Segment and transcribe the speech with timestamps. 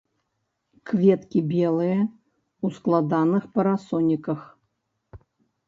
[0.91, 1.99] Кветкі белыя,
[2.67, 4.39] у складаных парасоніках.